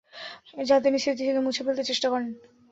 যা 0.61 0.75
তিনি 0.79 0.97
স্মৃতি 0.99 1.23
থেকে 1.27 1.41
মুছে 1.41 1.61
ফেলতে 1.65 1.83
চেষ্টা 1.89 2.07
করেন। 2.09 2.29